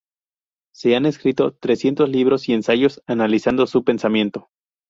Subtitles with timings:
[0.73, 4.49] Se han escrito trescientos libros y ensayos analizando su pensamiento.